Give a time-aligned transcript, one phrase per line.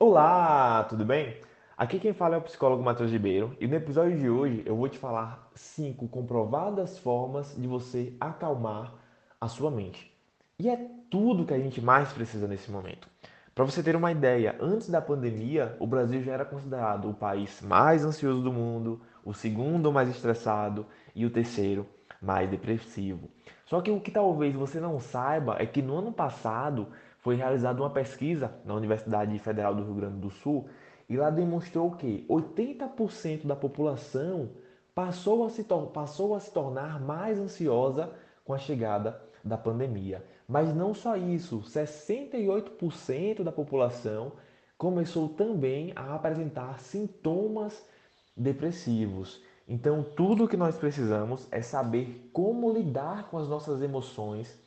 [0.00, 1.38] Olá, tudo bem?
[1.76, 4.88] Aqui quem fala é o psicólogo Matheus Ribeiro e no episódio de hoje eu vou
[4.88, 8.94] te falar cinco comprovadas formas de você acalmar
[9.40, 10.16] a sua mente.
[10.56, 13.08] E é tudo que a gente mais precisa nesse momento.
[13.52, 17.60] Para você ter uma ideia, antes da pandemia, o Brasil já era considerado o país
[17.60, 21.84] mais ansioso do mundo, o segundo mais estressado e o terceiro
[22.22, 23.28] mais depressivo.
[23.66, 26.86] Só que o que talvez você não saiba é que no ano passado
[27.28, 30.66] foi realizada uma pesquisa na Universidade Federal do Rio Grande do Sul
[31.06, 34.52] e lá demonstrou que 80% da população
[34.94, 35.62] passou a, se
[35.92, 38.10] passou a se tornar mais ansiosa
[38.46, 40.24] com a chegada da pandemia.
[40.48, 44.32] Mas não só isso, 68% da população
[44.78, 47.86] começou também a apresentar sintomas
[48.34, 49.42] depressivos.
[49.68, 54.58] Então, tudo o que nós precisamos é saber como lidar com as nossas emoções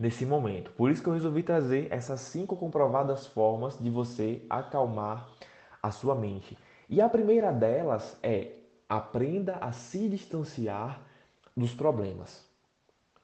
[0.00, 0.72] nesse momento.
[0.72, 5.28] Por isso que eu resolvi trazer essas cinco comprovadas formas de você acalmar
[5.82, 6.56] a sua mente.
[6.88, 8.52] E a primeira delas é
[8.88, 11.02] aprenda a se distanciar
[11.54, 12.48] dos problemas.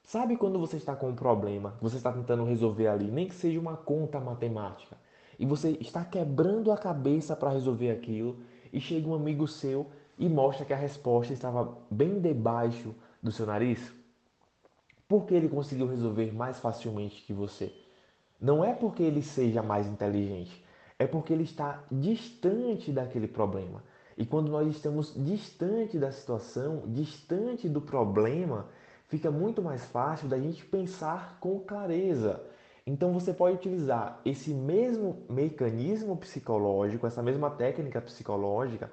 [0.02, 3.58] Sabe quando você está com um problema, você está tentando resolver ali, nem que seja
[3.58, 4.96] uma conta matemática,
[5.38, 8.38] e você está quebrando a cabeça para resolver aquilo,
[8.70, 13.46] e chega um amigo seu e mostra que a resposta estava bem debaixo do seu
[13.46, 13.92] nariz?
[15.08, 17.72] Porque ele conseguiu resolver mais facilmente que você.
[18.40, 20.64] Não é porque ele seja mais inteligente,
[20.98, 23.82] é porque ele está distante daquele problema.
[24.16, 28.66] E quando nós estamos distante da situação, distante do problema,
[29.08, 32.42] fica muito mais fácil da gente pensar com clareza.
[32.86, 38.90] Então você pode utilizar esse mesmo mecanismo psicológico, essa mesma técnica psicológica,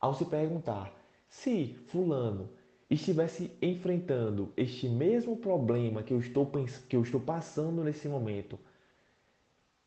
[0.00, 0.92] ao se perguntar:
[1.30, 2.50] se Fulano
[2.90, 6.50] estivesse enfrentando este mesmo problema que eu estou,
[6.88, 8.58] que eu estou passando nesse momento,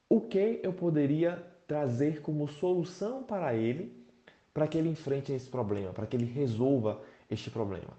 [0.08, 4.06] o que eu poderia trazer como solução para ele,
[4.54, 7.98] para que ele enfrente esse problema, para que ele resolva este problema?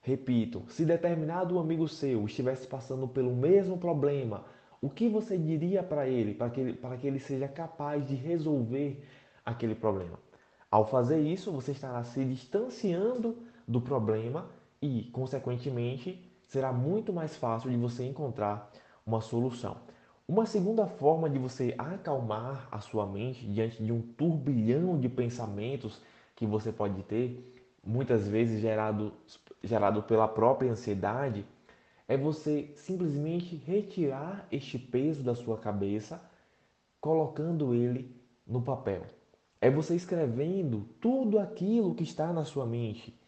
[0.00, 4.44] Repito, se determinado amigo seu estivesse passando pelo mesmo problema,
[4.80, 8.14] o que você diria para ele, para que ele, para que ele seja capaz de
[8.14, 9.04] resolver
[9.44, 10.18] aquele problema?
[10.70, 13.36] Ao fazer isso, você estará se distanciando
[13.72, 14.48] do problema
[14.80, 18.70] e, consequentemente, será muito mais fácil de você encontrar
[19.06, 19.78] uma solução.
[20.28, 26.00] Uma segunda forma de você acalmar a sua mente diante de um turbilhão de pensamentos
[26.36, 27.52] que você pode ter,
[27.84, 29.12] muitas vezes gerado,
[29.62, 31.44] gerado pela própria ansiedade,
[32.06, 36.22] é você simplesmente retirar este peso da sua cabeça,
[37.00, 38.14] colocando ele
[38.46, 39.02] no papel.
[39.60, 43.18] É você escrevendo tudo aquilo que está na sua mente.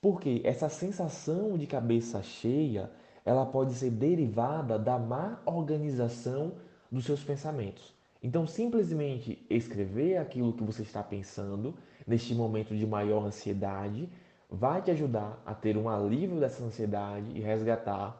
[0.00, 2.90] Porque essa sensação de cabeça cheia,
[3.24, 6.52] ela pode ser derivada da má organização
[6.90, 7.94] dos seus pensamentos.
[8.22, 11.74] Então, simplesmente escrever aquilo que você está pensando
[12.06, 14.08] neste momento de maior ansiedade
[14.50, 18.16] vai te ajudar a ter um alívio dessa ansiedade e resgatar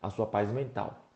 [0.00, 1.08] a sua paz mental.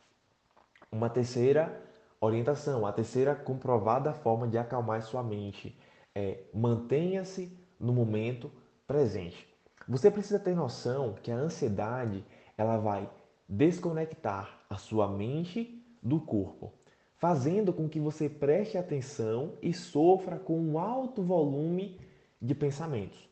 [0.91, 1.83] Uma terceira
[2.21, 5.77] orientação, a terceira comprovada forma de acalmar sua mente
[6.15, 8.51] é mantenha-se no momento
[8.87, 9.56] presente.
[9.89, 12.25] Você precisa ter noção que a ansiedade
[12.59, 13.09] ela vai
[13.49, 16.73] desconectar a sua mente do corpo,
[17.17, 22.01] fazendo com que você preste atenção e sofra com um alto volume
[22.43, 23.29] de pensamentos.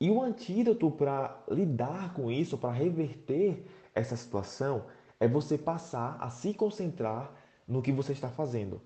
[0.00, 3.64] E o antídoto para lidar com isso, para reverter
[3.94, 4.86] essa situação,
[5.20, 7.32] é você passar a se concentrar
[7.68, 8.80] no que você está fazendo.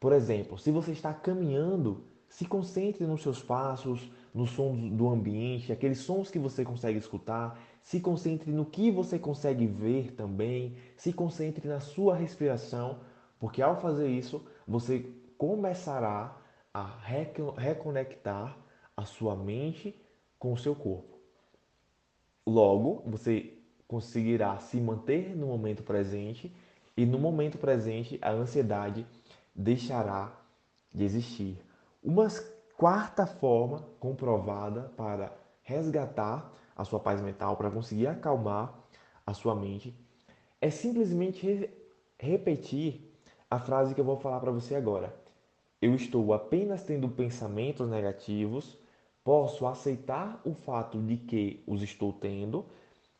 [0.00, 5.72] Por exemplo, se você está caminhando, se concentre nos seus passos, no som do ambiente,
[5.72, 7.58] aqueles sons que você consegue escutar.
[7.82, 10.76] Se concentre no que você consegue ver também.
[10.94, 13.00] Se concentre na sua respiração,
[13.40, 16.36] porque ao fazer isso, você começará
[16.72, 16.84] a
[17.56, 18.58] reconectar
[18.94, 19.98] a sua mente
[20.38, 21.18] com o seu corpo.
[22.46, 23.54] Logo, você
[23.88, 26.54] conseguirá se manter no momento presente
[26.94, 29.06] e no momento presente a ansiedade
[29.54, 30.30] deixará
[30.92, 31.58] de existir.
[32.02, 32.28] Uma
[32.76, 35.32] quarta forma comprovada para
[35.62, 38.74] resgatar a sua paz mental, para conseguir acalmar
[39.26, 39.94] a sua mente,
[40.60, 41.70] é simplesmente re
[42.18, 43.12] repetir
[43.50, 45.14] a frase que eu vou falar para você agora.
[45.80, 48.78] Eu estou apenas tendo pensamentos negativos,
[49.22, 52.64] posso aceitar o fato de que os estou tendo,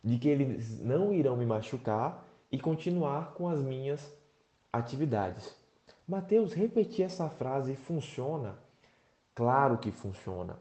[0.02, 4.14] de que eles não irão me machucar e continuar com as minhas
[4.73, 5.55] atividades.
[6.09, 8.65] Mateus, repetir essa frase funciona?
[9.37, 10.59] Claro que funciona,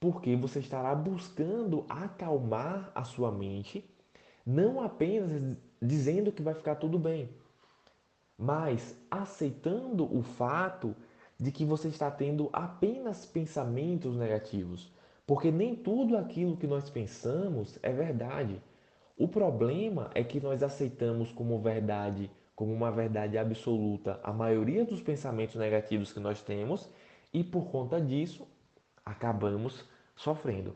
[0.00, 3.84] porque você estará buscando acalmar a sua mente,
[4.46, 7.28] não apenas dizendo que vai ficar tudo bem,
[8.38, 10.96] mas aceitando o fato
[11.38, 14.90] de que você está tendo apenas pensamentos negativos,
[15.26, 18.58] porque nem tudo aquilo que nós pensamos é verdade.
[19.18, 25.02] O problema é que nós aceitamos como verdade, como uma verdade absoluta, a maioria dos
[25.02, 26.88] pensamentos negativos que nós temos
[27.34, 28.46] e por conta disso
[29.04, 29.84] acabamos
[30.14, 30.74] sofrendo.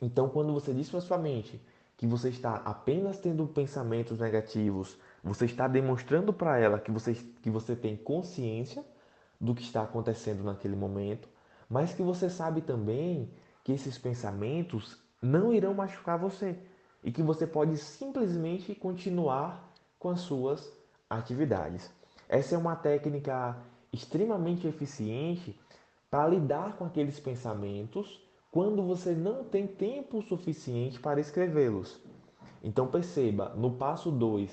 [0.00, 1.60] Então, quando você diz para sua mente
[1.96, 7.50] que você está apenas tendo pensamentos negativos, você está demonstrando para ela que você, que
[7.50, 8.84] você tem consciência
[9.40, 11.28] do que está acontecendo naquele momento,
[11.68, 13.28] mas que você sabe também
[13.64, 16.56] que esses pensamentos não irão machucar você
[17.02, 20.72] e que você pode simplesmente continuar com as suas
[21.10, 21.90] atividades.
[22.28, 23.56] Essa é uma técnica
[23.92, 25.58] extremamente eficiente
[26.10, 28.20] para lidar com aqueles pensamentos
[28.50, 32.00] quando você não tem tempo suficiente para escrevê-los.
[32.62, 34.50] Então perceba, no passo 2,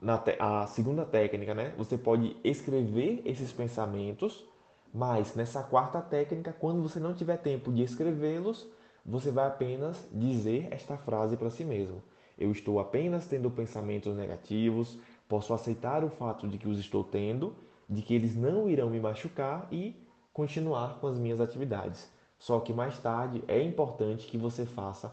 [0.00, 4.44] na a segunda técnica, né, você pode escrever esses pensamentos,
[4.92, 8.66] mas nessa quarta técnica, quando você não tiver tempo de escrevê-los,
[9.04, 12.02] você vai apenas dizer esta frase para si mesmo.
[12.36, 14.98] Eu estou apenas tendo pensamentos negativos,
[15.28, 17.56] posso aceitar o fato de que os estou tendo,
[17.88, 19.96] de que eles não irão me machucar e
[20.32, 22.10] continuar com as minhas atividades.
[22.38, 25.12] Só que mais tarde é importante que você faça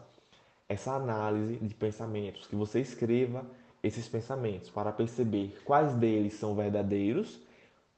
[0.68, 3.44] essa análise de pensamentos, que você escreva
[3.82, 7.40] esses pensamentos para perceber quais deles são verdadeiros,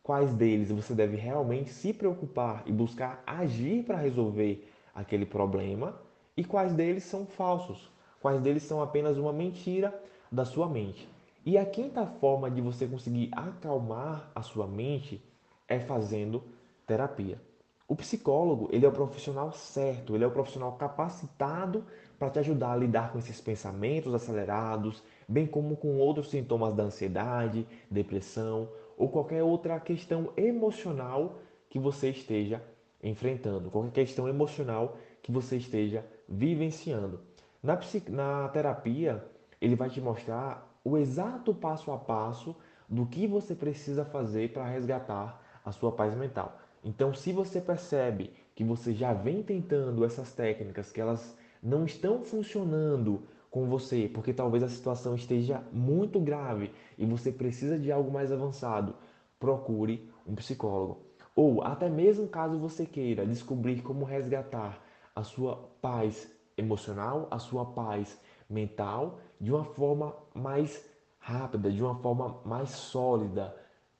[0.03, 6.01] quais deles você deve realmente se preocupar e buscar agir para resolver aquele problema
[6.37, 7.91] e quais deles são falsos,
[8.21, 9.95] quais deles são apenas uma mentira
[10.31, 11.09] da sua mente.
[11.49, 15.25] E a quinta forma de você conseguir acalmar a sua mente
[15.67, 16.43] é fazendo
[16.87, 17.41] terapia.
[17.89, 21.87] O psicólogo, ele é o profissional certo, ele é o profissional capacitado
[22.19, 26.83] para te ajudar a lidar com esses pensamentos acelerados, bem como com outros sintomas da
[26.83, 28.69] ansiedade, depressão
[28.99, 31.39] ou qualquer outra questão emocional
[31.71, 32.63] que você esteja
[33.03, 37.23] enfrentando, qualquer questão emocional que você esteja vivenciando.
[37.63, 37.81] Na,
[38.11, 39.25] na terapia,
[39.61, 42.57] ele vai te mostrar o exato passo a passo
[42.89, 46.59] do que você precisa fazer para resgatar a sua paz mental.
[46.83, 52.23] Então, se você percebe que você já vem tentando essas técnicas, que elas não estão
[52.23, 58.11] funcionando com você, porque talvez a situação esteja muito grave e você precisa de algo
[58.11, 58.95] mais avançado,
[59.39, 61.07] procure um psicólogo.
[61.35, 64.83] Ou até mesmo caso você queira descobrir como resgatar
[65.15, 70.89] a sua paz emocional, a sua paz mental de uma forma mais
[71.19, 73.55] rápida, de uma forma mais sólida,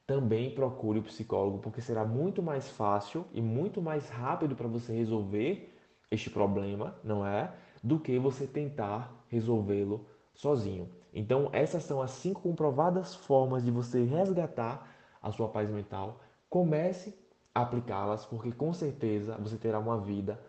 [0.07, 4.93] também procure o psicólogo, porque será muito mais fácil e muito mais rápido para você
[4.93, 5.75] resolver
[6.11, 7.53] este problema, não é?
[7.83, 10.89] Do que você tentar resolvê-lo sozinho.
[11.13, 14.89] Então, essas são as cinco comprovadas formas de você resgatar
[15.21, 16.21] a sua paz mental.
[16.49, 17.15] Comece
[17.55, 20.41] a aplicá-las, porque com certeza você terá uma vida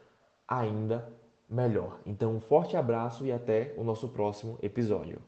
[0.47, 1.11] ainda
[1.49, 1.99] melhor.
[2.05, 5.19] Então, um forte abraço e até o nosso próximo episódio.